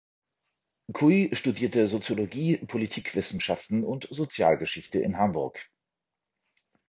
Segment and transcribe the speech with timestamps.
[0.93, 5.69] Kui studierte Soziologie, Politikwissenschaften und Sozialgeschichte in Hamburg.